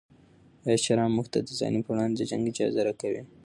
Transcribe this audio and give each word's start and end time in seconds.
آیا 0.65 0.77
شرع 0.85 1.05
موږ 1.15 1.27
ته 1.33 1.39
د 1.47 1.49
ظالم 1.59 1.81
پر 1.85 1.91
وړاندې 1.93 2.15
د 2.17 2.21
جنګ 2.29 2.43
اجازه 2.51 2.81
راکوي؟ 2.87 3.21